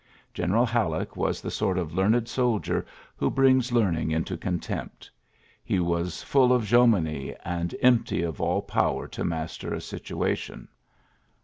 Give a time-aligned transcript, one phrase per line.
[0.33, 5.11] General Halleck was the sort of learned soldier who brings learning into contempt.
[5.63, 10.69] He was full of Jomini and empty of all power to master a situation.